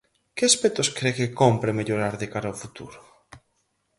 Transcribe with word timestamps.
Que 0.35 0.43
aspectos 0.51 0.91
cre 0.97 1.11
que 1.17 1.27
cómpre 1.41 1.75
mellorar 1.79 2.13
de 2.21 2.27
cara 2.33 2.47
ao 2.49 2.59
futuro? 2.63 2.99